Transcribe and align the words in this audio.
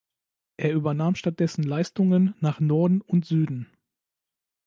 Es 0.57 0.71
übernahm 0.71 1.13
stattdessen 1.13 1.61
Leistungen 1.61 2.33
nach 2.39 2.59
Norden 2.59 3.01
und 3.01 3.23
Süden. 3.23 3.69